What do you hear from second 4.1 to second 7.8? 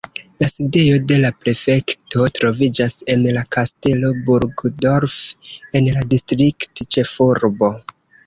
Burgdorf en la distriktĉefurbo.